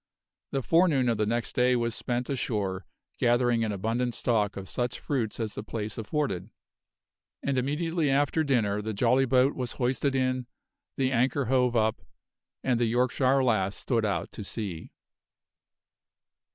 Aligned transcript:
The 0.49 0.63
forenoon 0.63 1.09
of 1.09 1.17
the 1.19 1.27
next 1.27 1.53
day 1.55 1.75
was 1.75 1.93
spent 1.93 2.27
ashore 2.27 2.87
gathering 3.19 3.63
an 3.63 3.71
abundant 3.71 4.15
stock 4.15 4.57
of 4.57 4.67
such 4.67 4.99
fruits 4.99 5.39
as 5.39 5.53
the 5.53 5.61
place 5.61 5.95
afforded; 5.95 6.49
and 7.43 7.55
immediately 7.55 8.09
after 8.09 8.43
dinner 8.43 8.81
the 8.81 8.95
jolly 8.95 9.25
boat 9.25 9.53
was 9.53 9.73
hoisted 9.73 10.15
in, 10.15 10.47
the 10.97 11.11
anchor 11.11 11.45
hove 11.45 11.75
up, 11.75 12.01
and 12.63 12.79
the 12.79 12.85
Yorkshire 12.87 13.43
Lass 13.43 13.75
stood 13.75 14.03
out 14.03 14.31
to 14.31 14.43
sea. 14.43 14.91